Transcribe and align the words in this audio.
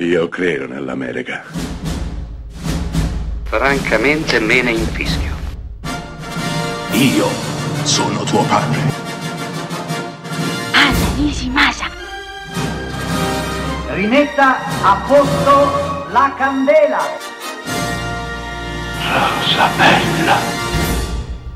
Io 0.00 0.28
credo 0.28 0.68
nell'America. 0.68 1.42
Francamente 3.42 4.38
me 4.38 4.62
ne 4.62 4.70
infischio. 4.70 5.34
Io 6.92 7.26
sono 7.82 8.22
tuo 8.22 8.44
padre. 8.44 8.78
Anna 10.72 11.14
Nishimasa. 11.16 11.86
Rimetta 13.88 14.58
a 14.84 15.04
posto 15.04 16.12
la 16.12 16.32
candela. 16.38 17.00
Rosa 19.02 19.68
bella. 19.76 20.36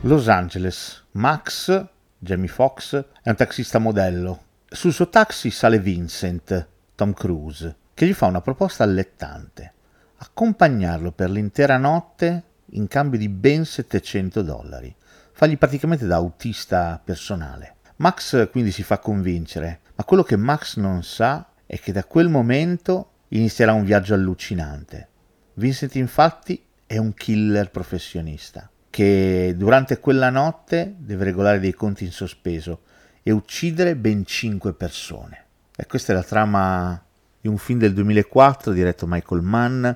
Los 0.00 0.28
Angeles. 0.28 1.04
Max, 1.10 1.84
Jamie 2.16 2.48
Foxx, 2.48 3.04
è 3.22 3.28
un 3.28 3.36
taxista 3.36 3.78
modello. 3.78 4.44
Sul 4.66 4.94
suo 4.94 5.10
taxi 5.10 5.50
sale 5.50 5.78
Vincent, 5.78 6.68
Tom 6.94 7.12
Cruise, 7.12 7.76
che 8.00 8.06
gli 8.06 8.14
fa 8.14 8.24
una 8.24 8.40
proposta 8.40 8.82
allettante. 8.82 9.74
Accompagnarlo 10.16 11.12
per 11.12 11.28
l'intera 11.28 11.76
notte 11.76 12.44
in 12.70 12.88
cambio 12.88 13.18
di 13.18 13.28
ben 13.28 13.66
700 13.66 14.40
dollari. 14.40 14.96
Fargli 15.32 15.58
praticamente 15.58 16.06
da 16.06 16.16
autista 16.16 16.98
personale. 17.04 17.76
Max 17.96 18.48
quindi 18.50 18.70
si 18.70 18.82
fa 18.82 18.96
convincere, 19.00 19.80
ma 19.96 20.04
quello 20.04 20.22
che 20.22 20.36
Max 20.36 20.78
non 20.78 21.02
sa 21.02 21.46
è 21.66 21.78
che 21.78 21.92
da 21.92 22.04
quel 22.04 22.30
momento 22.30 23.10
inizierà 23.28 23.74
un 23.74 23.84
viaggio 23.84 24.14
allucinante. 24.14 25.08
Vincent 25.56 25.94
infatti 25.96 26.64
è 26.86 26.96
un 26.96 27.12
killer 27.12 27.70
professionista 27.70 28.70
che 28.88 29.52
durante 29.58 29.98
quella 29.98 30.30
notte 30.30 30.94
deve 30.96 31.24
regolare 31.24 31.60
dei 31.60 31.74
conti 31.74 32.04
in 32.04 32.12
sospeso 32.12 32.80
e 33.22 33.30
uccidere 33.30 33.94
ben 33.94 34.24
5 34.24 34.72
persone. 34.72 35.44
E 35.76 35.84
questa 35.84 36.14
è 36.14 36.16
la 36.16 36.22
trama 36.22 37.04
di 37.40 37.48
un 37.48 37.56
film 37.56 37.78
del 37.78 37.94
2004 37.94 38.72
diretto 38.72 39.06
Michael 39.06 39.42
Mann 39.42 39.88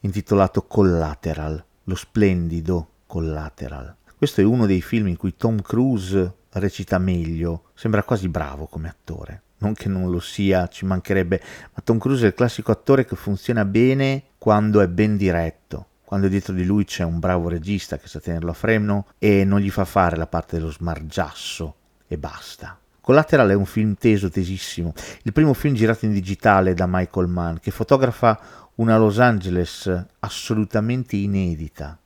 intitolato 0.00 0.62
Collateral, 0.62 1.62
lo 1.84 1.94
splendido 1.94 2.90
Collateral. 3.06 3.94
Questo 4.16 4.40
è 4.40 4.44
uno 4.44 4.66
dei 4.66 4.80
film 4.80 5.08
in 5.08 5.16
cui 5.16 5.36
Tom 5.36 5.60
Cruise 5.60 6.34
recita 6.52 6.98
meglio, 6.98 7.64
sembra 7.74 8.02
quasi 8.02 8.28
bravo 8.28 8.66
come 8.66 8.88
attore. 8.88 9.42
Non 9.58 9.74
che 9.74 9.88
non 9.88 10.10
lo 10.10 10.20
sia, 10.20 10.68
ci 10.68 10.84
mancherebbe, 10.84 11.42
ma 11.74 11.82
Tom 11.82 11.98
Cruise 11.98 12.24
è 12.24 12.28
il 12.28 12.34
classico 12.34 12.70
attore 12.70 13.04
che 13.04 13.16
funziona 13.16 13.64
bene 13.64 14.24
quando 14.38 14.80
è 14.80 14.88
ben 14.88 15.16
diretto, 15.16 15.86
quando 16.04 16.28
dietro 16.28 16.52
di 16.52 16.64
lui 16.64 16.84
c'è 16.84 17.02
un 17.02 17.18
bravo 17.18 17.48
regista 17.48 17.98
che 17.98 18.06
sa 18.06 18.20
tenerlo 18.20 18.50
a 18.50 18.54
freno 18.54 19.06
e 19.18 19.44
non 19.44 19.60
gli 19.60 19.70
fa 19.70 19.84
fare 19.84 20.16
la 20.16 20.26
parte 20.26 20.56
dello 20.56 20.70
smargiasso 20.70 21.74
e 22.06 22.16
basta. 22.16 22.78
Collateral 23.06 23.50
è 23.50 23.54
un 23.54 23.66
film 23.66 23.94
teso, 23.94 24.28
tesissimo, 24.28 24.92
il 25.22 25.32
primo 25.32 25.54
film 25.54 25.76
girato 25.76 26.06
in 26.06 26.12
digitale 26.12 26.74
da 26.74 26.88
Michael 26.88 27.28
Mann, 27.28 27.58
che 27.60 27.70
fotografa 27.70 28.36
una 28.74 28.98
Los 28.98 29.20
Angeles 29.20 30.06
assolutamente 30.18 31.14
inedita, 31.14 31.96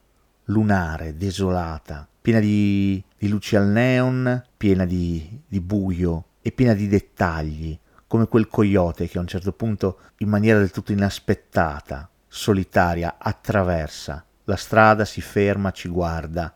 lunare, 0.44 1.16
desolata, 1.16 2.06
piena 2.20 2.38
di, 2.38 3.02
di 3.16 3.28
luci 3.28 3.56
al 3.56 3.68
neon, 3.68 4.44
piena 4.54 4.84
di, 4.84 5.40
di 5.48 5.60
buio 5.62 6.24
e 6.42 6.52
piena 6.52 6.74
di 6.74 6.86
dettagli, 6.86 7.78
come 8.06 8.26
quel 8.26 8.48
coyote 8.48 9.08
che 9.08 9.16
a 9.16 9.22
un 9.22 9.26
certo 9.26 9.52
punto, 9.52 10.00
in 10.18 10.28
maniera 10.28 10.58
del 10.58 10.70
tutto 10.70 10.92
inaspettata, 10.92 12.10
solitaria, 12.28 13.14
attraversa. 13.16 14.22
La 14.44 14.56
strada, 14.56 15.06
si 15.06 15.22
ferma, 15.22 15.70
ci 15.70 15.88
guarda 15.88 16.54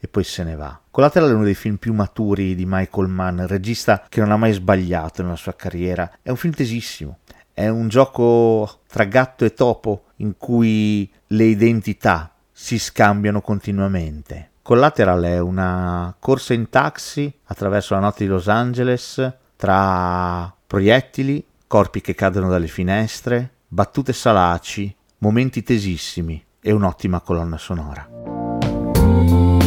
e 0.00 0.08
poi 0.08 0.24
se 0.24 0.42
ne 0.42 0.56
va. 0.56 0.80
Collateral 0.90 1.30
è 1.30 1.34
uno 1.34 1.44
dei 1.44 1.54
film 1.54 1.76
più 1.76 1.92
maturi 1.92 2.54
di 2.54 2.64
Michael 2.66 3.08
Mann, 3.08 3.46
regista 3.46 4.04
che 4.08 4.20
non 4.20 4.32
ha 4.32 4.36
mai 4.36 4.52
sbagliato 4.52 5.22
nella 5.22 5.36
sua 5.36 5.54
carriera. 5.54 6.10
È 6.22 6.30
un 6.30 6.36
film 6.36 6.54
tesissimo, 6.54 7.18
è 7.52 7.68
un 7.68 7.88
gioco 7.88 8.80
tra 8.88 9.04
gatto 9.04 9.44
e 9.44 9.52
topo 9.52 10.04
in 10.16 10.36
cui 10.36 11.10
le 11.28 11.44
identità 11.44 12.32
si 12.50 12.78
scambiano 12.78 13.40
continuamente. 13.40 14.48
Collateral 14.62 15.22
è 15.22 15.38
una 15.38 16.14
corsa 16.18 16.54
in 16.54 16.68
taxi 16.68 17.32
attraverso 17.44 17.94
la 17.94 18.00
notte 18.00 18.24
di 18.24 18.30
Los 18.30 18.48
Angeles 18.48 19.32
tra 19.56 20.52
proiettili, 20.66 21.44
corpi 21.66 22.00
che 22.00 22.14
cadono 22.14 22.48
dalle 22.48 22.68
finestre, 22.68 23.50
battute 23.66 24.12
salaci, 24.12 24.94
momenti 25.18 25.62
tesissimi 25.62 26.42
e 26.60 26.72
un'ottima 26.72 27.20
colonna 27.20 27.58
sonora. 27.58 29.59